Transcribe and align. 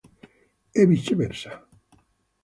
E 0.79 0.81
viceversa. 0.91 1.51